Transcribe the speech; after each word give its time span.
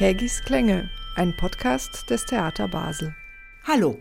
Kägis 0.00 0.40
Klänge, 0.40 0.88
ein 1.14 1.36
Podcast 1.36 2.08
des 2.08 2.24
Theater 2.24 2.68
Basel. 2.68 3.14
Hallo, 3.64 3.98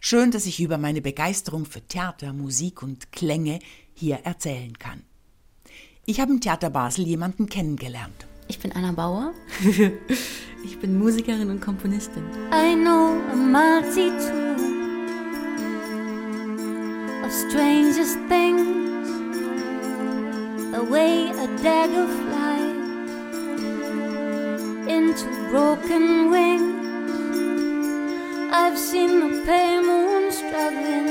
schön, 0.00 0.30
dass 0.30 0.46
ich 0.46 0.60
über 0.60 0.78
meine 0.78 1.02
Begeisterung 1.02 1.64
für 1.64 1.80
Theater, 1.80 2.32
Musik 2.32 2.80
und 2.80 3.10
Klänge 3.10 3.58
hier 3.92 4.20
erzählen 4.22 4.78
kann. 4.78 5.02
Ich 6.04 6.20
habe 6.20 6.30
im 6.30 6.40
Theater 6.40 6.70
Basel 6.70 7.08
jemanden 7.08 7.48
kennengelernt. 7.48 8.28
Ich 8.46 8.60
bin 8.60 8.70
Anna 8.70 8.92
Bauer. 8.92 9.32
ich 10.64 10.78
bin 10.78 10.96
Musikerin 10.96 11.50
und 11.50 11.60
Komponistin. 11.60 12.22
I 12.52 12.76
know 12.76 13.20
a 13.32 13.34
multitude 13.34 14.30
of 17.24 17.32
strangest 17.32 18.16
things, 18.28 19.08
the 20.70 20.88
way 20.88 21.30
a 21.32 21.48
dagger 21.64 22.25
broken 25.50 26.30
wings. 26.30 26.74
I've 28.52 28.78
seen 28.78 29.20
the 29.20 29.42
pale 29.44 29.82
moon 29.82 30.32
struggling 30.32 31.08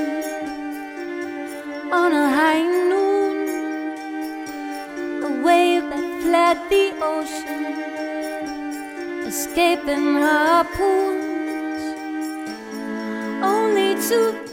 on 1.92 2.12
a 2.12 2.30
high 2.30 2.66
noon, 2.92 3.38
a 5.24 5.32
wave 5.44 5.84
that 5.92 6.22
fled 6.22 6.58
the 6.70 6.94
ocean, 7.02 7.66
escaping 9.26 10.16
harpoons, 10.16 11.84
only 13.42 13.96
to 14.10 14.45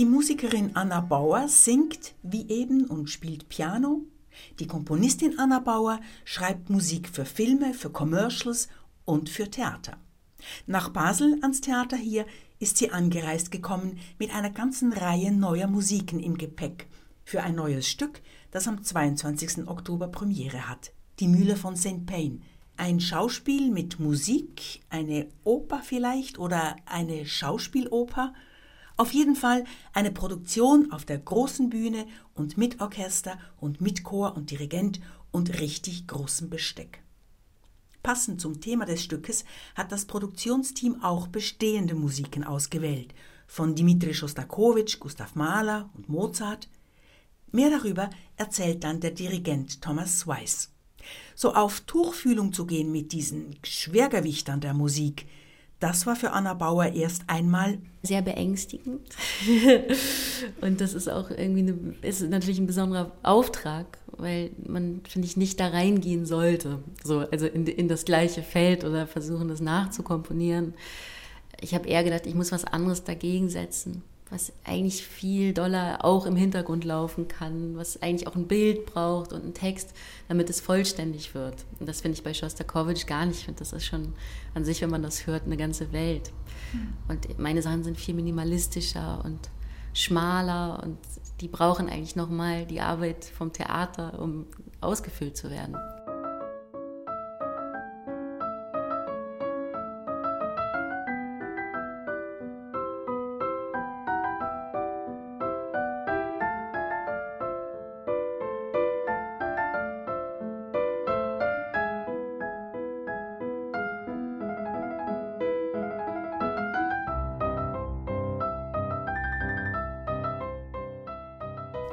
Die 0.00 0.06
Musikerin 0.06 0.76
Anna 0.76 1.02
Bauer 1.02 1.46
singt 1.46 2.14
wie 2.22 2.48
eben 2.48 2.86
und 2.86 3.10
spielt 3.10 3.50
Piano. 3.50 4.00
Die 4.58 4.66
Komponistin 4.66 5.38
Anna 5.38 5.58
Bauer 5.58 6.00
schreibt 6.24 6.70
Musik 6.70 7.06
für 7.06 7.26
Filme, 7.26 7.74
für 7.74 7.90
Commercials 7.90 8.70
und 9.04 9.28
für 9.28 9.50
Theater. 9.50 9.98
Nach 10.66 10.88
Basel 10.88 11.36
ans 11.42 11.60
Theater 11.60 11.98
hier 11.98 12.24
ist 12.58 12.78
sie 12.78 12.92
angereist 12.92 13.50
gekommen 13.50 13.98
mit 14.18 14.34
einer 14.34 14.48
ganzen 14.48 14.94
Reihe 14.94 15.32
neuer 15.32 15.66
Musiken 15.66 16.18
im 16.18 16.38
Gepäck 16.38 16.88
für 17.22 17.42
ein 17.42 17.56
neues 17.56 17.86
Stück, 17.86 18.22
das 18.52 18.68
am 18.68 18.82
22. 18.82 19.68
Oktober 19.68 20.08
Premiere 20.08 20.66
hat. 20.66 20.92
Die 21.18 21.28
Mühle 21.28 21.56
von 21.56 21.76
St. 21.76 22.06
Payne. 22.06 22.40
Ein 22.78 23.00
Schauspiel 23.00 23.70
mit 23.70 24.00
Musik, 24.00 24.80
eine 24.88 25.26
Oper 25.44 25.82
vielleicht 25.84 26.38
oder 26.38 26.76
eine 26.86 27.26
Schauspieloper. 27.26 28.32
Auf 29.00 29.14
jeden 29.14 29.34
Fall 29.34 29.64
eine 29.94 30.10
Produktion 30.10 30.92
auf 30.92 31.06
der 31.06 31.16
großen 31.16 31.70
Bühne 31.70 32.06
und 32.34 32.58
mit 32.58 32.82
Orchester 32.82 33.38
und 33.58 33.80
mit 33.80 34.04
Chor 34.04 34.36
und 34.36 34.50
Dirigent 34.50 35.00
und 35.30 35.58
richtig 35.58 36.06
großem 36.06 36.50
Besteck. 36.50 37.02
Passend 38.02 38.42
zum 38.42 38.60
Thema 38.60 38.84
des 38.84 39.02
Stückes 39.02 39.46
hat 39.74 39.90
das 39.90 40.04
Produktionsteam 40.04 41.02
auch 41.02 41.28
bestehende 41.28 41.94
Musiken 41.94 42.44
ausgewählt, 42.44 43.14
von 43.46 43.74
Dimitri 43.74 44.12
Schostakowitsch, 44.12 45.00
Gustav 45.00 45.34
Mahler 45.34 45.88
und 45.96 46.10
Mozart. 46.10 46.68
Mehr 47.52 47.70
darüber 47.70 48.10
erzählt 48.36 48.84
dann 48.84 49.00
der 49.00 49.12
Dirigent 49.12 49.80
Thomas 49.80 50.26
Weiss. 50.26 50.72
So 51.34 51.54
auf 51.54 51.80
Tuchfühlung 51.80 52.52
zu 52.52 52.66
gehen 52.66 52.92
mit 52.92 53.12
diesen 53.12 53.56
Schwergewichtern 53.64 54.60
der 54.60 54.74
Musik, 54.74 55.26
das 55.80 56.06
war 56.06 56.14
für 56.14 56.32
Anna 56.32 56.54
Bauer 56.54 56.86
erst 56.86 57.24
einmal 57.26 57.78
Sehr 58.02 58.22
beängstigend. 58.22 59.00
und 60.60 60.80
das 60.80 60.94
ist 60.94 61.08
auch 61.08 61.30
irgendwie 61.30 61.60
eine, 61.60 61.94
ist 62.02 62.22
natürlich 62.22 62.58
ein 62.58 62.66
besonderer 62.66 63.12
Auftrag, 63.22 63.98
weil 64.16 64.50
man, 64.66 65.00
finde 65.08 65.26
ich, 65.26 65.36
nicht 65.36 65.58
da 65.58 65.68
reingehen 65.68 66.26
sollte. 66.26 66.78
So, 67.02 67.20
also 67.30 67.46
in, 67.46 67.66
in 67.66 67.88
das 67.88 68.04
gleiche 68.04 68.42
Feld 68.42 68.84
oder 68.84 69.06
versuchen, 69.06 69.48
das 69.48 69.60
nachzukomponieren. 69.60 70.74
Ich 71.60 71.74
habe 71.74 71.88
eher 71.88 72.04
gedacht, 72.04 72.26
ich 72.26 72.34
muss 72.34 72.52
was 72.52 72.64
anderes 72.64 73.04
dagegen 73.04 73.48
setzen, 73.48 74.02
was 74.30 74.52
eigentlich 74.64 75.04
viel 75.04 75.52
doller 75.52 76.04
auch 76.04 76.24
im 76.24 76.36
Hintergrund 76.36 76.84
laufen 76.84 77.26
kann, 77.26 77.76
was 77.76 78.00
eigentlich 78.00 78.28
auch 78.28 78.36
ein 78.36 78.46
Bild 78.46 78.86
braucht 78.86 79.32
und 79.32 79.42
einen 79.42 79.54
Text, 79.54 79.92
damit 80.28 80.48
es 80.48 80.60
vollständig 80.60 81.34
wird. 81.34 81.64
Und 81.80 81.88
das 81.88 82.00
finde 82.00 82.16
ich 82.16 82.22
bei 82.22 82.32
Shostakovich 82.32 83.06
gar 83.06 83.26
nicht. 83.26 83.40
Ich 83.40 83.44
finde, 83.44 83.58
das 83.58 83.72
ist 83.72 83.84
schon 83.84 84.14
an 84.54 84.64
sich, 84.64 84.80
wenn 84.82 84.90
man 84.90 85.02
das 85.02 85.26
hört, 85.26 85.44
eine 85.46 85.56
ganze 85.56 85.92
Welt. 85.92 86.32
Und 87.08 87.38
meine 87.38 87.62
Sachen 87.62 87.82
sind 87.82 87.98
viel 87.98 88.14
minimalistischer 88.14 89.22
und 89.24 89.50
schmaler 89.92 90.80
und 90.84 90.98
die 91.40 91.48
brauchen 91.48 91.88
eigentlich 91.88 92.14
nochmal 92.14 92.66
die 92.66 92.80
Arbeit 92.80 93.24
vom 93.24 93.52
Theater, 93.52 94.20
um 94.20 94.46
ausgefüllt 94.80 95.36
zu 95.36 95.50
werden. 95.50 95.76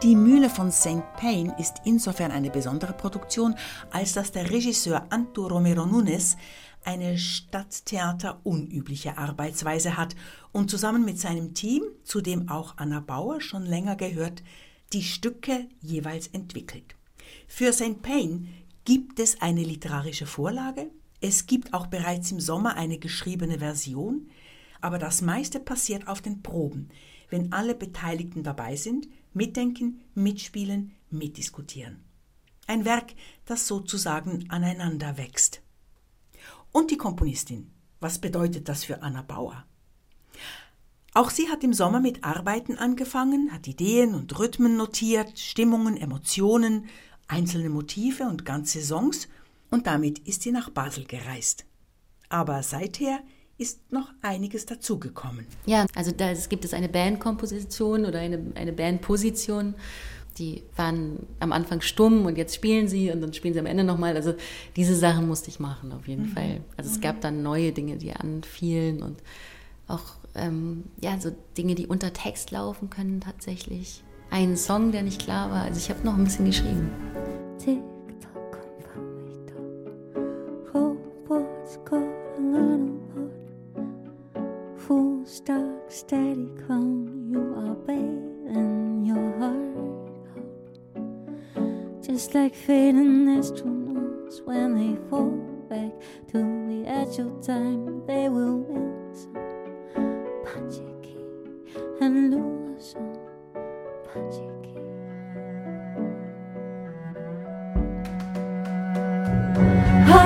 Die 0.04 0.16
Mühle 0.16 0.52
von 0.52 0.72
St. 0.72 1.02
Payne 1.18 1.56
ist 1.58 1.82
insofern 1.84 2.30
eine 2.30 2.52
besondere 2.52 2.94
Produktion, 2.94 3.56
als 3.90 4.14
dass 4.14 4.32
der 4.32 4.52
Regisseur 4.52 5.08
Anto 5.10 5.48
Romero 5.48 5.88
Nunes 5.88 6.38
eine 6.86 7.18
Stadttheater 7.18 8.40
unübliche 8.44 9.18
Arbeitsweise 9.18 9.98
hat 9.98 10.16
und 10.52 10.70
zusammen 10.70 11.04
mit 11.04 11.20
seinem 11.20 11.56
Team, 11.56 11.82
zu 12.04 12.22
dem 12.22 12.48
auch 12.48 12.76
Anna 12.78 13.00
Bauer 13.00 13.42
schon 13.42 13.66
länger 13.66 13.96
gehört, 13.96 14.44
die 14.94 15.02
Stücke 15.02 15.68
jeweils 15.82 16.28
entwickelt. 16.28 16.96
Für 17.48 17.74
St. 17.74 18.04
Payne 18.04 18.46
gibt 18.86 19.20
es 19.20 19.42
eine 19.42 19.64
literarische 19.64 20.28
Vorlage, 20.28 20.92
es 21.22 21.48
gibt 21.48 21.74
auch 21.74 21.88
bereits 21.88 22.32
im 22.32 22.40
Sommer 22.40 22.76
eine 22.76 23.00
geschriebene 23.00 23.58
Version, 23.58 24.30
aber 24.80 25.00
das 25.00 25.24
meiste 25.24 25.60
passiert 25.60 26.08
auf 26.08 26.22
den 26.22 26.44
Proben, 26.44 26.90
wenn 27.32 27.52
alle 27.52 27.74
Beteiligten 27.74 28.44
dabei 28.44 28.76
sind, 28.76 29.08
mitdenken, 29.38 30.02
mitspielen, 30.16 30.92
mitdiskutieren. 31.10 32.04
Ein 32.66 32.84
Werk, 32.84 33.14
das 33.46 33.68
sozusagen 33.68 34.50
aneinander 34.50 35.18
wächst. 35.18 35.62
Und 36.74 36.92
die 36.92 36.98
Komponistin, 36.98 37.72
was 38.02 38.20
bedeutet 38.20 38.68
das 38.68 38.84
für 38.84 39.02
Anna 39.02 39.22
Bauer? 39.22 39.66
Auch 41.14 41.30
sie 41.30 41.50
hat 41.50 41.64
im 41.64 41.74
Sommer 41.74 42.00
mit 42.00 42.24
Arbeiten 42.24 42.78
angefangen, 42.78 43.52
hat 43.52 43.68
Ideen 43.68 44.14
und 44.14 44.38
Rhythmen 44.38 44.76
notiert, 44.76 45.40
Stimmungen, 45.40 45.98
Emotionen, 45.98 46.86
einzelne 47.28 47.70
Motive 47.70 48.26
und 48.26 48.46
ganze 48.46 48.82
Songs 48.82 49.28
und 49.72 49.88
damit 49.88 50.20
ist 50.20 50.44
sie 50.44 50.52
nach 50.52 50.70
Basel 50.70 51.06
gereist. 51.06 51.66
Aber 52.30 52.62
seither 52.62 53.22
ist 53.58 53.92
noch 53.92 54.10
einiges 54.22 54.66
dazugekommen. 54.66 55.48
Ja, 55.66 55.86
also 55.96 56.12
da 56.12 56.32
es 56.32 56.50
gibt 56.50 56.64
es 56.66 56.74
eine 56.74 56.90
Bandkomposition 56.90 58.06
oder 58.06 58.20
eine, 58.20 58.52
eine 58.56 58.74
Bandposition. 58.74 59.76
Die 60.38 60.64
waren 60.76 61.26
am 61.40 61.52
Anfang 61.52 61.82
stumm 61.82 62.26
und 62.26 62.38
jetzt 62.38 62.54
spielen 62.54 62.88
sie 62.88 63.10
und 63.10 63.22
dann 63.22 63.34
spielen 63.34 63.56
sie 63.56 63.60
am 63.60 63.66
Ende 63.66 63.84
nochmal. 63.84 64.16
Also 64.16 64.36
diese 64.76 64.96
Sachen 64.96 65.28
musste 65.28 65.50
ich 65.50 65.60
machen 65.60 65.92
auf 65.92 66.08
jeden 66.08 66.28
Fall. 66.28 66.62
Also 66.78 66.92
es 66.92 67.02
gab 67.02 67.22
dann 67.22 67.42
neue 67.42 67.72
Dinge, 67.72 67.98
die 67.98 68.14
anfielen 68.14 69.02
und 69.02 69.24
auch 69.88 70.04
ähm, 70.36 70.84
ja, 71.02 71.20
so 71.20 71.32
Dinge, 71.58 71.74
die 71.74 71.88
unter 71.88 72.14
Text 72.14 72.52
laufen 72.52 72.92
können 72.92 73.22
tatsächlich. 73.22 74.04
Ein 74.30 74.58
Song, 74.58 74.92
der 74.92 75.02
nicht 75.02 75.22
klar 75.22 75.50
war. 75.50 75.64
Also 75.64 75.80
ich 75.80 75.90
habe 75.90 76.06
noch 76.06 76.16
ein 76.16 76.24
bisschen 76.24 76.46
geschrieben. 76.46 76.92
Tick 77.58 77.82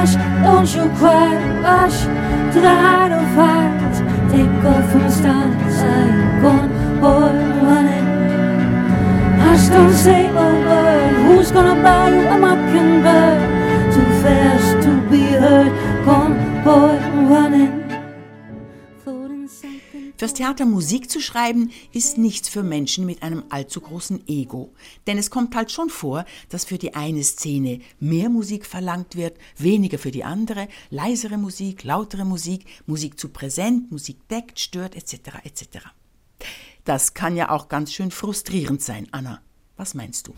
Hush, 0.01 0.16
don't 0.44 0.75
you 0.75 0.89
cry, 0.98 1.36
rush 1.62 2.01
to 2.54 2.60
the 2.62 2.69
height 2.69 3.12
of 3.12 3.28
heights. 3.36 4.00
Take 4.31 4.63
off 4.63 4.92
from 4.92 5.01
the 5.01 5.12
stars, 5.12 5.81
I'm 5.83 6.42
gone, 6.42 6.69
boy, 7.01 7.33
running. 7.68 8.07
Hush, 9.42 9.68
don't 9.69 9.94
say 9.94 10.28
a 10.28 10.33
word. 10.33 11.13
Who's 11.25 11.51
gonna 11.51 11.81
buy 11.83 12.10
you 12.10 12.28
a 12.28 12.38
mockingbird? 12.38 13.94
Too 13.94 14.10
fast 14.24 14.83
to 14.86 14.92
be 15.10 15.24
heard, 15.44 15.72
gone, 16.06 16.63
boy, 16.63 16.98
running. 17.30 17.81
Fürs 20.18 20.33
Theater 20.33 20.66
Musik 20.66 21.10
zu 21.10 21.19
schreiben 21.19 21.72
ist 21.92 22.18
nichts 22.18 22.48
für 22.48 22.63
Menschen 22.63 23.06
mit 23.06 23.24
einem 23.24 23.44
allzu 23.50 23.81
großen 23.81 24.28
Ego. 24.28 24.74
Denn 25.07 25.18
es 25.18 25.30
kommt 25.30 25.56
halt 25.56 25.72
schon 25.72 25.89
vor, 25.89 26.25
dass 26.50 26.66
für 26.66 26.78
die 26.78 26.94
eine 26.94 27.24
Szene 27.24 27.80
mehr 28.00 28.30
Musik 28.30 28.66
verlangt 28.66 29.16
wird, 29.16 29.38
weniger 29.57 29.98
für 29.98 30.12
die 30.12 30.24
andere, 30.24 30.68
leisere 30.89 31.38
Musik, 31.38 31.83
lautere 31.83 32.25
Musik, 32.25 32.66
Musik 32.86 33.19
zu 33.19 33.30
präsent, 33.30 33.92
Musik 33.92 34.28
deckt, 34.30 34.60
stört 34.60 34.95
etc. 34.95 35.44
etc. 35.44 35.66
Das 36.83 37.13
kann 37.13 37.36
ja 37.36 37.50
auch 37.50 37.68
ganz 37.68 37.94
schön 37.94 38.12
frustrierend 38.12 38.81
sein, 38.81 39.07
Anna. 39.12 39.42
Was 39.81 39.95
meinst 39.95 40.28
du? 40.28 40.36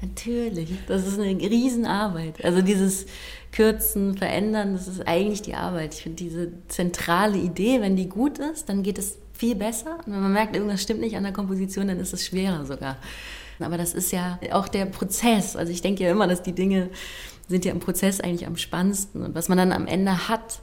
Natürlich, 0.00 0.70
das 0.88 1.06
ist 1.06 1.20
eine 1.20 1.38
Riesenarbeit. 1.38 2.42
Also 2.42 2.62
dieses 2.62 3.04
Kürzen, 3.52 4.16
Verändern, 4.16 4.72
das 4.72 4.88
ist 4.88 5.06
eigentlich 5.06 5.42
die 5.42 5.52
Arbeit. 5.52 5.92
Ich 5.92 6.02
finde 6.04 6.16
diese 6.16 6.52
zentrale 6.68 7.36
Idee, 7.36 7.82
wenn 7.82 7.94
die 7.94 8.08
gut 8.08 8.38
ist, 8.38 8.70
dann 8.70 8.82
geht 8.82 8.96
es 8.96 9.18
viel 9.34 9.54
besser. 9.54 9.98
Und 10.06 10.14
wenn 10.14 10.22
man 10.22 10.32
merkt, 10.32 10.56
irgendwas 10.56 10.80
stimmt 10.80 11.00
nicht 11.00 11.14
an 11.14 11.24
der 11.24 11.34
Komposition, 11.34 11.88
dann 11.88 12.00
ist 12.00 12.14
es 12.14 12.24
schwerer 12.24 12.64
sogar. 12.64 12.96
Aber 13.58 13.76
das 13.76 13.92
ist 13.92 14.12
ja 14.12 14.40
auch 14.52 14.66
der 14.66 14.86
Prozess. 14.86 15.56
Also 15.56 15.70
ich 15.70 15.82
denke 15.82 16.04
ja 16.04 16.10
immer, 16.10 16.26
dass 16.26 16.42
die 16.42 16.54
Dinge 16.54 16.88
sind 17.48 17.66
ja 17.66 17.72
im 17.72 17.80
Prozess 17.80 18.18
eigentlich 18.18 18.46
am 18.46 18.56
spannendsten. 18.56 19.22
Und 19.22 19.34
was 19.34 19.50
man 19.50 19.58
dann 19.58 19.72
am 19.72 19.86
Ende 19.86 20.28
hat, 20.30 20.62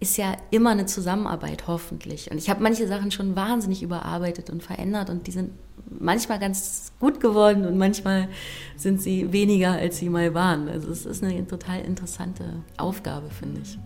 ist 0.00 0.16
ja 0.16 0.36
immer 0.50 0.70
eine 0.70 0.86
Zusammenarbeit, 0.86 1.66
hoffentlich. 1.66 2.30
Und 2.30 2.38
ich 2.38 2.50
habe 2.50 2.62
manche 2.62 2.86
Sachen 2.86 3.10
schon 3.10 3.36
wahnsinnig 3.36 3.82
überarbeitet 3.82 4.50
und 4.50 4.62
verändert 4.62 5.10
und 5.10 5.26
die 5.26 5.32
sind 5.32 5.50
manchmal 5.98 6.38
ganz 6.38 6.92
gut 7.00 7.20
geworden 7.20 7.66
und 7.66 7.78
manchmal 7.78 8.28
sind 8.76 9.00
sie 9.00 9.32
weniger, 9.32 9.72
als 9.72 9.98
sie 9.98 10.08
mal 10.08 10.34
waren. 10.34 10.68
Also 10.68 10.90
es 10.90 11.06
ist 11.06 11.22
eine 11.22 11.46
total 11.46 11.80
interessante 11.82 12.44
Aufgabe, 12.76 13.30
finde 13.30 13.60
ich. 13.62 13.78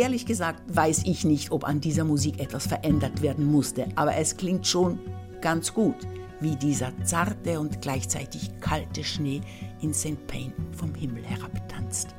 Ehrlich 0.00 0.24
gesagt 0.24 0.62
weiß 0.74 1.02
ich 1.04 1.26
nicht, 1.26 1.52
ob 1.52 1.64
an 1.64 1.82
dieser 1.82 2.04
Musik 2.04 2.40
etwas 2.40 2.66
verändert 2.66 3.20
werden 3.20 3.44
musste, 3.44 3.86
aber 3.96 4.16
es 4.16 4.34
klingt 4.34 4.66
schon 4.66 4.98
ganz 5.42 5.74
gut, 5.74 5.94
wie 6.40 6.56
dieser 6.56 6.90
zarte 7.04 7.60
und 7.60 7.82
gleichzeitig 7.82 8.50
kalte 8.60 9.04
Schnee 9.04 9.42
in 9.82 9.92
St. 9.92 10.26
Pain 10.26 10.54
vom 10.72 10.94
Himmel 10.94 11.22
herabtanzt. 11.26 12.14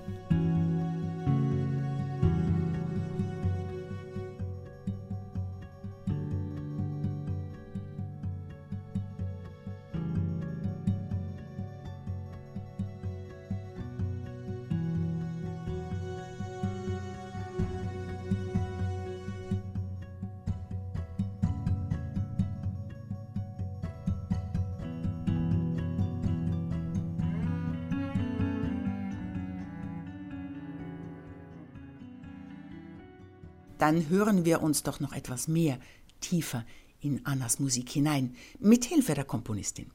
Dann 33.82 34.10
hören 34.10 34.46
wir 34.46 34.62
uns 34.62 34.84
doch 34.84 35.00
noch 35.00 35.12
etwas 35.12 35.48
mehr 35.48 35.80
tiefer 36.20 36.68
in 37.00 37.26
Annas 37.26 37.60
Musik 37.60 37.90
hinein, 37.90 38.36
mit 38.60 38.86
Hilfe 38.86 39.16
der 39.16 39.24
Komponistin. 39.24 39.90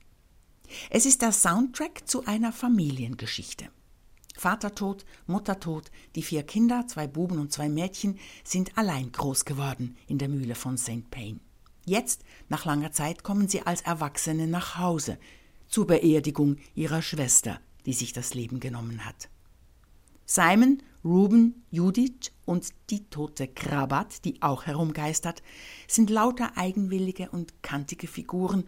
Es 0.90 1.06
ist 1.06 1.22
der 1.22 1.30
Soundtrack 1.30 2.08
zu 2.08 2.26
einer 2.26 2.52
Familiengeschichte. 2.52 3.68
Vater 4.36 4.74
tot, 4.74 5.06
Mutter 5.28 5.60
tot, 5.60 5.92
die 6.16 6.24
vier 6.24 6.42
Kinder, 6.42 6.88
zwei 6.88 7.06
Buben 7.06 7.38
und 7.38 7.52
zwei 7.52 7.68
Mädchen, 7.68 8.18
sind 8.42 8.76
allein 8.76 9.12
groß 9.12 9.44
geworden 9.44 9.96
in 10.08 10.18
der 10.18 10.30
Mühle 10.30 10.56
von 10.56 10.76
St. 10.76 11.08
Pain. 11.12 11.38
Jetzt, 11.84 12.24
nach 12.48 12.64
langer 12.64 12.90
Zeit, 12.90 13.22
kommen 13.22 13.46
sie 13.46 13.62
als 13.62 13.82
Erwachsene 13.82 14.48
nach 14.48 14.78
Hause 14.78 15.16
zur 15.68 15.86
Beerdigung 15.86 16.56
ihrer 16.74 17.02
Schwester, 17.02 17.60
die 17.86 17.92
sich 17.92 18.12
das 18.12 18.34
Leben 18.34 18.58
genommen 18.58 19.04
hat. 19.04 19.28
Simon, 20.24 20.82
Ruben, 21.06 21.64
Judith 21.70 22.32
und 22.44 22.68
die 22.90 23.04
tote 23.08 23.46
Krabat, 23.46 24.24
die 24.24 24.42
auch 24.42 24.66
herumgeistert, 24.66 25.42
sind 25.86 26.10
lauter 26.10 26.56
eigenwillige 26.56 27.30
und 27.30 27.62
kantige 27.62 28.08
Figuren 28.08 28.64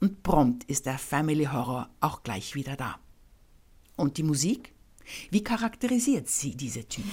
und 0.00 0.22
prompt 0.22 0.64
ist 0.64 0.86
der 0.86 0.98
Family 0.98 1.46
Horror 1.46 1.88
auch 2.00 2.22
gleich 2.22 2.54
wieder 2.54 2.76
da. 2.76 2.96
Und 3.96 4.18
die 4.18 4.22
Musik? 4.22 4.72
Wie 5.30 5.42
charakterisiert 5.42 6.28
sie 6.28 6.54
diese 6.54 6.84
Typen? 6.84 7.10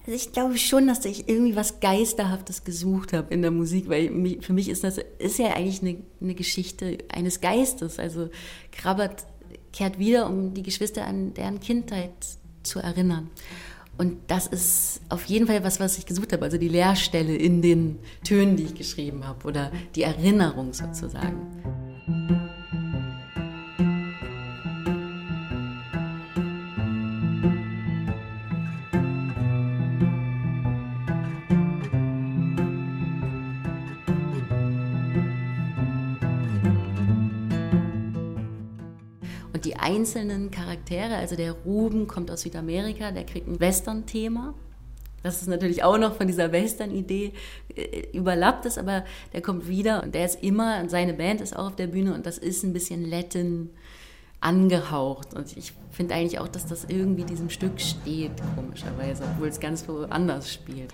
Also 0.00 0.12
ich 0.12 0.32
glaube 0.32 0.58
schon, 0.58 0.86
dass 0.86 1.04
ich 1.04 1.28
irgendwie 1.28 1.56
was 1.56 1.80
Geisterhaftes 1.80 2.64
gesucht 2.64 3.12
habe 3.12 3.32
in 3.32 3.40
der 3.40 3.50
Musik, 3.50 3.88
weil 3.88 4.40
für 4.40 4.52
mich 4.52 4.68
ist 4.68 4.84
das 4.84 4.98
ist 5.18 5.38
ja 5.38 5.54
eigentlich 5.54 5.80
eine, 5.80 5.96
eine 6.20 6.34
Geschichte 6.34 6.98
eines 7.08 7.40
Geistes. 7.40 7.98
Also 7.98 8.28
Krabat 8.72 9.26
kehrt 9.72 9.98
wieder, 9.98 10.28
um 10.28 10.54
die 10.54 10.62
Geschwister 10.62 11.06
an 11.06 11.32
deren 11.34 11.60
Kindheit 11.60 12.12
zu 12.62 12.78
erinnern. 12.78 13.30
Und 13.98 14.18
das 14.26 14.46
ist 14.46 15.00
auf 15.10 15.24
jeden 15.26 15.46
Fall 15.46 15.62
was, 15.64 15.78
was 15.78 15.98
ich 15.98 16.06
gesucht 16.06 16.32
habe, 16.32 16.44
also 16.44 16.58
die 16.58 16.68
Leerstelle 16.68 17.34
in 17.34 17.62
den 17.62 17.98
Tönen, 18.24 18.56
die 18.56 18.64
ich 18.64 18.74
geschrieben 18.74 19.26
habe 19.26 19.46
oder 19.46 19.70
die 19.94 20.02
Erinnerung 20.02 20.72
sozusagen. 20.72 21.81
Charaktere, 40.92 41.16
also 41.16 41.36
der 41.36 41.52
Ruben 41.52 42.06
kommt 42.06 42.30
aus 42.30 42.42
Südamerika, 42.42 43.10
der 43.10 43.24
kriegt 43.24 43.48
ein 43.48 43.60
Western-Thema. 43.60 44.54
Das 45.22 45.40
ist 45.40 45.48
natürlich 45.48 45.84
auch 45.84 45.98
noch 45.98 46.16
von 46.16 46.26
dieser 46.26 46.50
Western-Idee 46.50 47.32
äh, 47.76 48.06
überlappt 48.12 48.66
ist, 48.66 48.78
aber 48.78 49.04
der 49.32 49.40
kommt 49.40 49.68
wieder 49.68 50.02
und 50.02 50.14
der 50.14 50.26
ist 50.26 50.42
immer, 50.42 50.80
und 50.80 50.90
seine 50.90 51.14
Band 51.14 51.40
ist 51.40 51.56
auch 51.56 51.68
auf 51.68 51.76
der 51.76 51.86
Bühne 51.86 52.12
und 52.12 52.26
das 52.26 52.38
ist 52.38 52.64
ein 52.64 52.72
bisschen 52.72 53.08
Latin 53.08 53.70
angehaucht. 54.40 55.34
Und 55.34 55.56
ich 55.56 55.72
finde 55.90 56.14
eigentlich 56.14 56.40
auch, 56.40 56.48
dass 56.48 56.66
das 56.66 56.84
irgendwie 56.88 57.24
diesem 57.24 57.50
Stück 57.50 57.80
steht, 57.80 58.32
komischerweise, 58.56 59.22
obwohl 59.24 59.48
es 59.48 59.60
ganz 59.60 59.86
woanders 59.86 60.52
spielt. 60.52 60.92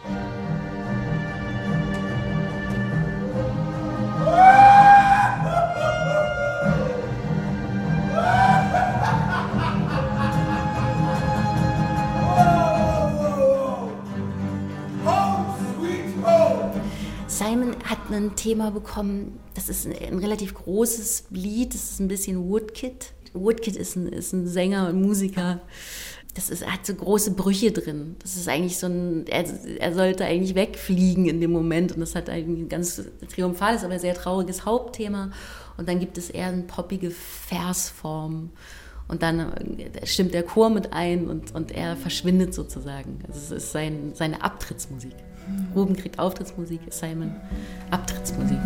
Simon 17.49 17.76
hat 17.85 18.11
ein 18.11 18.37
Thema 18.37 18.71
bekommen, 18.71 19.38
das 19.55 19.71
ist 19.71 19.87
ein, 19.87 19.95
ein 19.97 20.19
relativ 20.19 20.55
großes 20.55 21.25
Lied, 21.31 21.73
das 21.73 21.93
ist 21.93 22.00
ein 22.00 22.09
bisschen 22.09 22.49
Woodkid. 22.49 23.12
Woodkid 23.33 23.76
ist 23.76 23.97
ein, 23.97 24.09
ist 24.09 24.33
ein 24.35 24.47
Sänger 24.47 24.88
und 24.88 25.00
Musiker. 25.00 25.61
Das 26.35 26.50
ist, 26.50 26.67
hat 26.67 26.85
so 26.85 26.95
große 26.95 27.31
Brüche 27.33 27.73
drin. 27.73 28.17
Das 28.19 28.37
ist 28.37 28.49
eigentlich 28.49 28.78
so 28.78 28.87
ein, 28.87 29.26
er, 29.28 29.45
er 29.78 29.95
sollte 29.95 30.26
eigentlich 30.26 30.55
wegfliegen 30.55 31.26
in 31.26 31.40
dem 31.40 31.50
Moment 31.50 31.93
und 31.93 32.00
das 32.00 32.14
hat 32.14 32.28
ein 32.28 32.69
ganz 32.69 33.02
triumphales, 33.35 33.83
aber 33.83 33.99
sehr 33.99 34.14
trauriges 34.14 34.67
Hauptthema. 34.67 35.31
Und 35.78 35.88
dann 35.88 36.00
gibt 36.00 36.19
es 36.19 36.28
eher 36.28 36.49
eine 36.49 36.62
poppige 36.64 37.11
Versform. 37.11 38.50
Und 39.09 39.23
dann 39.23 39.40
äh, 39.78 40.07
stimmt 40.07 40.35
der 40.35 40.43
Chor 40.43 40.69
mit 40.69 40.93
ein 40.93 41.28
und, 41.28 41.55
und 41.55 41.73
er 41.73 41.97
verschwindet 41.97 42.52
sozusagen. 42.52 43.21
Also 43.26 43.40
es 43.40 43.64
ist 43.64 43.73
sein, 43.73 44.11
seine 44.14 44.43
Abtrittsmusik. 44.43 45.14
Ruben 45.75 45.97
kriegt 45.97 46.19
Auftrittsmusik, 46.19 46.81
Simon 46.90 47.33
Abtrittsmusik. 47.90 48.59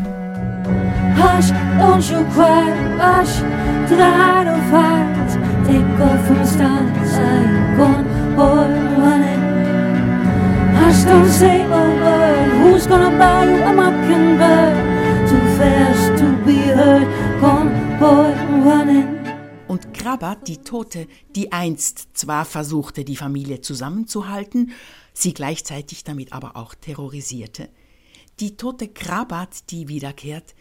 Hush, 1.16 1.50
don't 1.78 2.08
you 2.10 2.24
cry, 2.32 2.70
rush 2.96 3.40
to 3.88 3.96
the 3.96 4.04
height 4.04 4.46
of 4.46 4.60
heights. 4.70 5.34
Take 5.66 6.00
off 6.00 6.26
from 6.26 6.38
the 6.38 6.46
stars, 6.46 7.18
I'm 7.18 7.76
gone, 7.76 8.04
boy, 8.36 8.68
running. 8.98 9.42
Hush, 10.74 10.92
Just 10.92 11.06
don't 11.06 11.30
say 11.30 11.62
a 11.62 11.68
word. 11.68 12.50
Who's 12.62 12.86
gonna 12.86 13.10
buy 13.18 13.44
you 13.46 13.62
a 13.62 13.72
mockingbird? 13.72 15.28
Too 15.28 15.40
fast 15.58 16.18
to 16.20 16.26
be 16.44 16.58
heard. 16.58 17.08
Gone, 17.40 17.70
boy, 17.98 18.30
running. 18.62 19.18
Und 19.68 19.94
Krabat, 19.94 20.46
die 20.48 20.58
Tote, 20.58 21.08
die 21.34 21.50
einst 21.50 22.08
zwar 22.16 22.44
versuchte, 22.44 23.04
die 23.04 23.16
Familie 23.16 23.62
zusammenzuhalten, 23.62 24.72
sie 25.12 25.34
gleichzeitig 25.34 26.04
damit 26.04 26.32
aber 26.32 26.56
auch 26.56 26.74
terrorisierte. 26.74 27.68
Die 28.40 28.56
tote 28.56 28.88
Krabat, 28.88 29.70
die 29.70 29.88
wiederkehrt, 29.88 30.54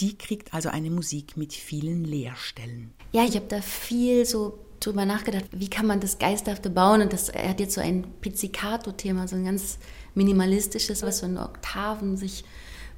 die 0.00 0.18
kriegt 0.18 0.52
also 0.54 0.68
eine 0.68 0.90
Musik 0.90 1.36
mit 1.36 1.52
vielen 1.52 2.04
Leerstellen. 2.04 2.92
Ja, 3.12 3.24
ich 3.24 3.36
habe 3.36 3.46
da 3.48 3.60
viel 3.60 4.26
so 4.26 4.58
drüber 4.80 5.04
nachgedacht, 5.04 5.44
wie 5.52 5.70
kann 5.70 5.86
man 5.86 6.00
das 6.00 6.18
Geisterhafte 6.18 6.70
bauen 6.70 7.02
und 7.02 7.12
das, 7.12 7.28
er 7.28 7.50
hat 7.50 7.60
jetzt 7.60 7.74
so 7.74 7.80
ein 7.80 8.04
Pizzicato-Thema, 8.20 9.28
so 9.28 9.36
ein 9.36 9.44
ganz 9.44 9.78
minimalistisches, 10.14 11.02
was 11.02 11.18
so 11.18 11.26
in 11.26 11.38
Oktaven 11.38 12.16
sich 12.16 12.44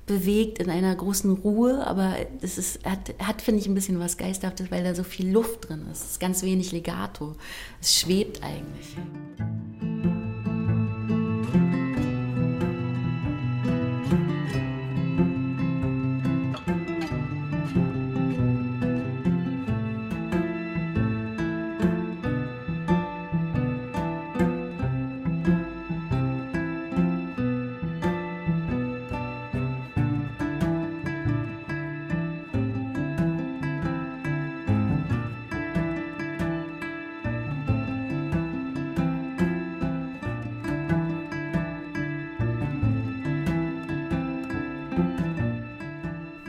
bewegt 0.06 0.58
in 0.58 0.70
einer 0.70 0.94
großen 0.94 1.30
Ruhe, 1.32 1.86
aber 1.86 2.16
es 2.42 2.58
ist, 2.58 2.84
hat, 2.84 3.14
hat 3.18 3.42
finde 3.42 3.60
ich, 3.60 3.66
ein 3.66 3.74
bisschen 3.74 3.98
was 4.00 4.16
Geisterhaftes, 4.16 4.70
weil 4.70 4.84
da 4.84 4.94
so 4.94 5.02
viel 5.02 5.30
Luft 5.30 5.68
drin 5.68 5.86
ist. 5.90 6.04
Es 6.04 6.10
ist 6.12 6.20
ganz 6.20 6.42
wenig 6.42 6.72
Legato. 6.72 7.34
Es 7.80 7.98
schwebt 7.98 8.42
eigentlich. 8.42 8.96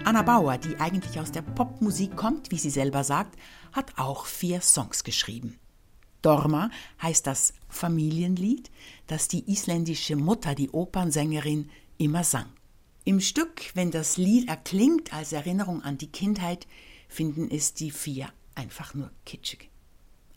Anna 0.05 0.21
Bauer, 0.21 0.57
die 0.57 0.79
eigentlich 0.79 1.19
aus 1.19 1.31
der 1.31 1.41
Popmusik 1.41 2.15
kommt, 2.15 2.51
wie 2.51 2.57
sie 2.57 2.69
selber 2.69 3.03
sagt, 3.03 3.37
hat 3.73 3.97
auch 3.97 4.25
vier 4.27 4.61
Songs 4.61 5.03
geschrieben. 5.03 5.59
Dorma 6.21 6.69
heißt 7.01 7.27
das 7.27 7.53
Familienlied, 7.69 8.71
das 9.07 9.27
die 9.27 9.51
isländische 9.51 10.15
Mutter, 10.15 10.55
die 10.55 10.69
Opernsängerin, 10.69 11.69
immer 11.97 12.23
sang. 12.23 12.47
Im 13.03 13.19
Stück, 13.19 13.71
wenn 13.75 13.91
das 13.91 14.17
Lied 14.17 14.47
erklingt 14.47 15.13
als 15.13 15.33
Erinnerung 15.33 15.83
an 15.83 15.97
die 15.97 16.11
Kindheit, 16.11 16.65
finden 17.07 17.49
es 17.51 17.73
die 17.73 17.91
vier 17.91 18.29
einfach 18.55 18.93
nur 18.93 19.11
kitschig. 19.25 19.69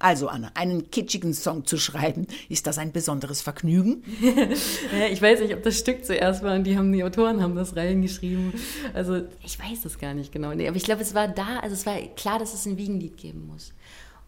Also 0.01 0.29
Anna, 0.29 0.51
einen 0.55 0.91
kitschigen 0.91 1.35
Song 1.35 1.65
zu 1.67 1.77
schreiben, 1.77 2.29
ist 2.49 2.69
das 2.69 2.79
ein 2.79 2.93
besonderes 2.93 3.43
Vergnügen? 3.43 4.05
ja, 4.21 5.07
ich 5.11 5.21
weiß 5.21 5.41
nicht, 5.41 5.55
ob 5.55 5.65
das 5.65 5.77
Stück 5.77 6.05
zuerst 6.05 6.43
war 6.45 6.55
und 6.55 6.65
die 6.65 6.79
haben 6.79 6.93
die 6.93 7.03
Autoren 7.03 7.43
haben 7.43 7.57
das 7.57 7.75
reingeschrieben. 7.75 8.53
Also 8.95 9.23
ich 9.45 9.59
weiß 9.59 9.85
es 9.85 9.99
gar 9.99 10.15
nicht 10.15 10.31
genau. 10.31 10.55
Nee, 10.55 10.69
aber 10.69 10.77
ich 10.77 10.85
glaube, 10.85 11.03
es 11.03 11.15
war 11.15 11.27
da, 11.27 11.59
also 11.61 11.75
es 11.75 11.85
war 11.85 11.97
klar, 12.17 12.39
dass 12.39 12.55
es 12.55 12.65
ein 12.67 12.79
Wiegenlied 12.79 13.17
geben 13.17 13.47
muss. 13.47 13.73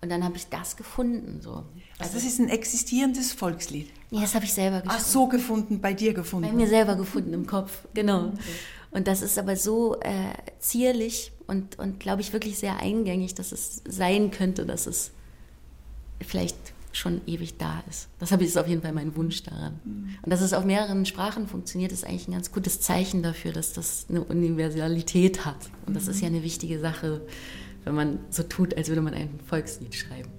Und 0.02 0.10
dann 0.10 0.24
habe 0.24 0.36
ich 0.36 0.46
das 0.46 0.76
gefunden. 0.76 1.40
So. 1.42 1.64
Also 1.98 2.14
das 2.14 2.24
ist 2.24 2.40
ein 2.40 2.48
existierendes 2.48 3.32
Volkslied. 3.32 3.90
Nee, 4.10 4.20
das 4.20 4.34
habe 4.34 4.46
ich 4.46 4.52
selber 4.52 4.80
geschrieben. 4.80 4.96
Ach 4.98 5.04
so 5.04 5.28
gefunden, 5.28 5.80
bei 5.80 5.92
dir 5.92 6.14
gefunden. 6.14 6.48
Bei 6.48 6.54
mir 6.54 6.66
selber 6.66 6.96
gefunden 6.96 7.34
im 7.34 7.46
Kopf, 7.46 7.86
genau. 7.94 8.32
Und 8.90 9.06
das 9.06 9.22
ist 9.22 9.38
aber 9.38 9.56
so 9.56 10.00
äh, 10.00 10.32
zierlich 10.58 11.32
und, 11.46 11.78
und 11.78 12.00
glaube 12.00 12.22
ich, 12.22 12.32
wirklich 12.32 12.58
sehr 12.58 12.80
eingängig, 12.80 13.34
dass 13.34 13.52
es 13.52 13.82
sein 13.86 14.30
könnte, 14.30 14.66
dass 14.66 14.86
es 14.86 15.12
vielleicht 16.20 16.56
schon 16.92 17.20
ewig 17.26 17.56
da 17.56 17.82
ist. 17.88 18.08
Das 18.18 18.32
habe 18.32 18.42
ich 18.42 18.48
ist 18.48 18.56
auf 18.56 18.66
jeden 18.66 18.82
Fall 18.82 18.92
mein 18.92 19.14
Wunsch 19.14 19.42
daran. 19.42 19.78
Und 20.22 20.30
dass 20.30 20.40
es 20.40 20.52
auf 20.52 20.64
mehreren 20.64 21.06
Sprachen 21.06 21.46
funktioniert, 21.46 21.92
ist 21.92 22.04
eigentlich 22.04 22.28
ein 22.28 22.32
ganz 22.32 22.50
gutes 22.50 22.80
Zeichen 22.80 23.22
dafür, 23.22 23.52
dass 23.52 23.72
das 23.72 24.06
eine 24.08 24.24
Universalität 24.24 25.44
hat. 25.44 25.70
Und 25.86 25.94
das 25.94 26.08
ist 26.08 26.20
ja 26.20 26.26
eine 26.26 26.42
wichtige 26.42 26.80
Sache, 26.80 27.20
wenn 27.84 27.94
man 27.94 28.18
so 28.30 28.42
tut, 28.42 28.76
als 28.76 28.88
würde 28.88 29.02
man 29.02 29.14
ein 29.14 29.38
Volkslied 29.46 29.94
schreiben. 29.94 30.30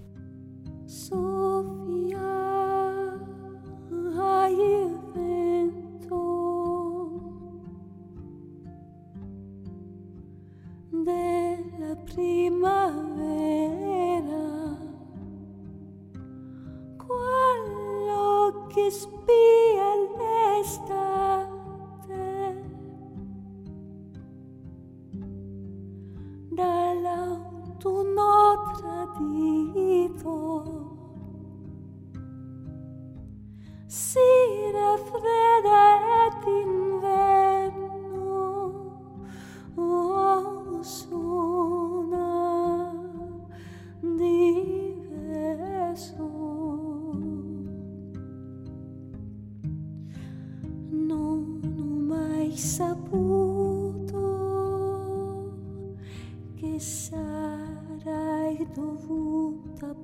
Saputo 52.58 54.30
che 56.56 56.80
sarai 56.80 58.68
dovuta 58.74 59.96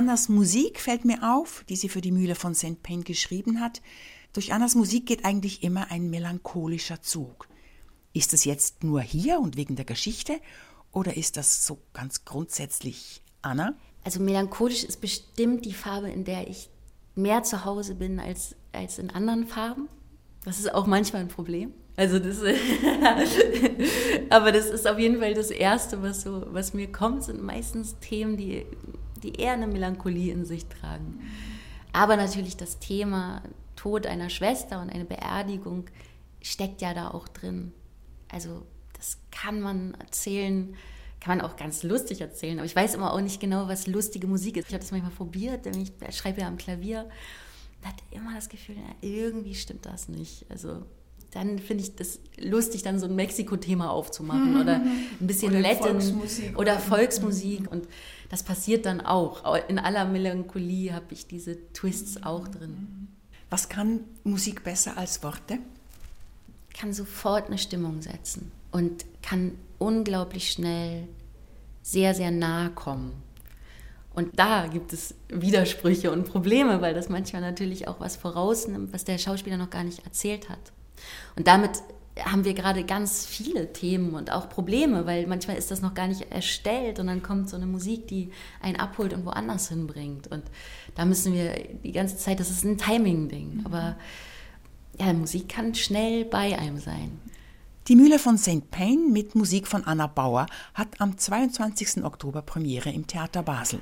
Annas 0.00 0.30
Musik 0.30 0.80
fällt 0.80 1.04
mir 1.04 1.18
auf, 1.22 1.62
die 1.68 1.76
sie 1.76 1.90
für 1.90 2.00
die 2.00 2.10
Mühle 2.10 2.34
von 2.34 2.54
St. 2.54 2.82
Pain 2.82 3.04
geschrieben 3.04 3.60
hat, 3.60 3.82
durch 4.32 4.54
Annas 4.54 4.74
Musik 4.74 5.04
geht 5.04 5.26
eigentlich 5.26 5.62
immer 5.62 5.90
ein 5.90 6.08
melancholischer 6.08 7.02
Zug. 7.02 7.48
Ist 8.14 8.32
es 8.32 8.46
jetzt 8.46 8.82
nur 8.82 9.02
hier 9.02 9.38
und 9.40 9.58
wegen 9.58 9.76
der 9.76 9.84
Geschichte 9.84 10.40
oder 10.90 11.18
ist 11.18 11.36
das 11.36 11.66
so 11.66 11.82
ganz 11.92 12.24
grundsätzlich 12.24 13.20
Anna? 13.42 13.74
Also 14.02 14.20
melancholisch 14.20 14.84
ist 14.84 15.02
bestimmt 15.02 15.66
die 15.66 15.74
Farbe, 15.74 16.08
in 16.08 16.24
der 16.24 16.48
ich 16.48 16.70
mehr 17.14 17.42
zu 17.42 17.66
Hause 17.66 17.94
bin 17.94 18.20
als, 18.20 18.56
als 18.72 18.98
in 18.98 19.10
anderen 19.10 19.46
Farben. 19.46 19.90
Das 20.46 20.58
ist 20.58 20.72
auch 20.72 20.86
manchmal 20.86 21.20
ein 21.20 21.28
Problem. 21.28 21.74
Also 21.98 22.18
das, 22.18 22.38
aber 24.30 24.50
das 24.50 24.64
ist 24.70 24.88
auf 24.88 24.98
jeden 24.98 25.18
Fall 25.18 25.34
das 25.34 25.50
Erste, 25.50 26.00
was, 26.00 26.22
so, 26.22 26.46
was 26.46 26.72
mir 26.72 26.90
kommt, 26.90 27.24
sind 27.24 27.42
meistens 27.42 27.98
Themen, 28.00 28.38
die, 28.38 28.64
die 29.22 29.34
eher 29.34 29.52
eine 29.52 29.66
Melancholie 29.66 30.32
in 30.32 30.44
sich 30.44 30.66
tragen. 30.66 31.20
Aber 31.92 32.16
natürlich 32.16 32.56
das 32.56 32.78
Thema 32.78 33.42
Tod 33.76 34.06
einer 34.06 34.30
Schwester 34.30 34.80
und 34.80 34.90
eine 34.90 35.04
Beerdigung 35.04 35.86
steckt 36.42 36.82
ja 36.82 36.94
da 36.94 37.10
auch 37.10 37.28
drin. 37.28 37.72
Also 38.28 38.66
das 38.92 39.18
kann 39.30 39.60
man 39.60 39.94
erzählen, 39.94 40.76
kann 41.20 41.38
man 41.38 41.46
auch 41.46 41.56
ganz 41.56 41.82
lustig 41.82 42.20
erzählen. 42.20 42.58
Aber 42.58 42.66
ich 42.66 42.76
weiß 42.76 42.94
immer 42.94 43.12
auch 43.12 43.20
nicht 43.20 43.40
genau, 43.40 43.68
was 43.68 43.86
lustige 43.86 44.26
Musik 44.26 44.56
ist. 44.56 44.68
Ich 44.68 44.74
habe 44.74 44.82
das 44.82 44.92
manchmal 44.92 45.12
probiert, 45.12 45.64
denn 45.64 45.80
ich 45.80 45.92
schreibe 46.16 46.42
ja 46.42 46.48
am 46.48 46.58
Klavier 46.58 47.08
und 47.80 47.88
hatte 47.88 48.04
immer 48.10 48.34
das 48.34 48.48
Gefühl, 48.48 48.76
irgendwie 49.00 49.54
stimmt 49.54 49.86
das 49.86 50.08
nicht. 50.08 50.46
Also 50.50 50.82
dann 51.32 51.58
finde 51.58 51.84
ich 51.84 51.94
das 51.96 52.18
lustig, 52.38 52.82
dann 52.82 52.98
so 52.98 53.06
ein 53.06 53.14
Mexiko-Thema 53.14 53.90
aufzumachen 53.90 54.60
oder 54.60 54.76
ein 55.20 55.26
bisschen 55.26 55.52
Oder 55.52 55.60
Latin 55.60 55.82
Volksmusik 56.00 56.50
oder 56.58 56.72
oder- 56.72 56.78
Volksmusik. 56.78 57.70
Und 57.70 57.86
das 58.30 58.42
passiert 58.42 58.86
dann 58.86 59.00
auch. 59.00 59.56
In 59.68 59.78
aller 59.78 60.04
Melancholie 60.04 60.92
habe 60.92 61.06
ich 61.10 61.26
diese 61.26 61.56
Twists 61.72 62.22
auch 62.22 62.48
drin. 62.48 63.08
Was 63.48 63.68
kann 63.68 64.00
Musik 64.24 64.64
besser 64.64 64.96
als 64.96 65.22
Worte? 65.22 65.58
Kann 66.76 66.92
sofort 66.92 67.46
eine 67.46 67.58
Stimmung 67.58 68.00
setzen 68.02 68.50
und 68.70 69.04
kann 69.22 69.52
unglaublich 69.78 70.50
schnell 70.52 71.08
sehr, 71.82 72.14
sehr 72.14 72.30
nah 72.30 72.68
kommen. 72.70 73.12
Und 74.14 74.38
da 74.38 74.66
gibt 74.66 74.92
es 74.92 75.14
Widersprüche 75.28 76.10
und 76.10 76.24
Probleme, 76.24 76.80
weil 76.80 76.94
das 76.94 77.08
manchmal 77.08 77.42
natürlich 77.42 77.86
auch 77.88 78.00
was 78.00 78.16
vorausnimmt, 78.16 78.92
was 78.92 79.04
der 79.04 79.18
Schauspieler 79.18 79.56
noch 79.56 79.70
gar 79.70 79.84
nicht 79.84 80.04
erzählt 80.04 80.48
hat. 80.48 80.72
Und 81.36 81.46
damit 81.46 81.82
haben 82.24 82.44
wir 82.44 82.54
gerade 82.54 82.84
ganz 82.84 83.24
viele 83.26 83.72
Themen 83.72 84.14
und 84.14 84.30
auch 84.30 84.48
Probleme, 84.48 85.06
weil 85.06 85.26
manchmal 85.26 85.56
ist 85.56 85.70
das 85.70 85.80
noch 85.80 85.94
gar 85.94 86.06
nicht 86.06 86.30
erstellt 86.30 86.98
und 86.98 87.06
dann 87.06 87.22
kommt 87.22 87.48
so 87.48 87.56
eine 87.56 87.66
Musik, 87.66 88.08
die 88.08 88.30
einen 88.60 88.76
abholt 88.76 89.12
und 89.12 89.24
woanders 89.24 89.68
hinbringt. 89.68 90.26
Und 90.26 90.42
da 90.94 91.04
müssen 91.04 91.32
wir 91.32 91.54
die 91.82 91.92
ganze 91.92 92.16
Zeit, 92.16 92.40
das 92.40 92.50
ist 92.50 92.64
ein 92.64 92.78
Timing-Ding, 92.78 93.58
mhm. 93.58 93.66
aber 93.66 93.96
ja, 94.98 95.12
Musik 95.12 95.48
kann 95.48 95.74
schnell 95.74 96.24
bei 96.24 96.58
einem 96.58 96.78
sein. 96.78 97.18
Die 97.88 97.96
Mühle 97.96 98.18
von 98.18 98.38
St. 98.38 98.70
Pain 98.70 99.12
mit 99.12 99.34
Musik 99.34 99.66
von 99.66 99.84
Anna 99.84 100.06
Bauer 100.06 100.46
hat 100.74 101.00
am 101.00 101.16
22. 101.16 102.04
Oktober 102.04 102.42
Premiere 102.42 102.90
im 102.90 103.06
Theater 103.06 103.42
Basel. 103.42 103.80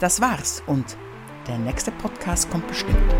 Das 0.00 0.20
war's 0.20 0.62
und 0.66 0.96
der 1.46 1.58
nächste 1.58 1.90
Podcast 1.92 2.50
kommt 2.50 2.66
bestimmt. 2.68 3.14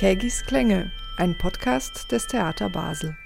Kägis 0.00 0.42
Klänge, 0.46 0.90
ein 1.18 1.36
Podcast 1.36 2.10
des 2.10 2.26
Theater 2.26 2.70
Basel. 2.70 3.18